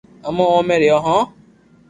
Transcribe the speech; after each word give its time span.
امو 0.27 0.45
او 0.55 0.59
مي 0.67 0.75
رھيو 0.81 0.97
ھون 1.05 1.21